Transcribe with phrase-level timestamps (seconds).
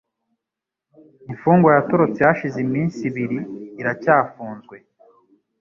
[1.31, 3.39] Imfungwa yatorotse hashize iminsi ibiri
[3.81, 4.75] iracyafunzwe.